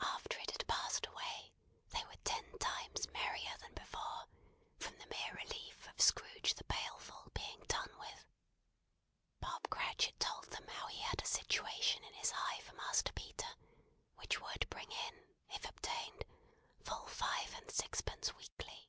After 0.00 0.38
it 0.38 0.50
had 0.52 0.66
passed 0.68 1.04
away, 1.04 1.52
they 1.90 2.02
were 2.06 2.16
ten 2.24 2.56
times 2.56 3.06
merrier 3.10 3.58
than 3.58 3.74
before, 3.74 4.24
from 4.78 4.96
the 4.96 5.06
mere 5.08 5.34
relief 5.34 5.86
of 5.86 6.00
Scrooge 6.00 6.54
the 6.54 6.64
Baleful 6.64 7.30
being 7.34 7.60
done 7.68 7.94
with. 7.98 8.24
Bob 9.38 9.68
Cratchit 9.68 10.18
told 10.18 10.46
them 10.50 10.66
how 10.66 10.86
he 10.86 11.00
had 11.02 11.20
a 11.20 11.26
situation 11.26 12.02
in 12.04 12.14
his 12.14 12.32
eye 12.34 12.60
for 12.64 12.74
Master 12.74 13.12
Peter, 13.12 13.54
which 14.14 14.40
would 14.40 14.66
bring 14.70 14.90
in, 14.90 15.26
if 15.50 15.66
obtained, 15.68 16.24
full 16.82 17.04
five 17.08 17.52
and 17.54 17.70
sixpence 17.70 18.32
weekly. 18.34 18.88